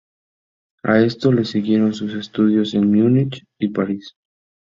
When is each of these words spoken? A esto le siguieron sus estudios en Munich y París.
A 0.83 0.97
esto 0.99 1.31
le 1.31 1.45
siguieron 1.45 1.93
sus 1.93 2.15
estudios 2.15 2.73
en 2.73 2.91
Munich 2.91 3.45
y 3.59 3.67
París. 3.67 4.15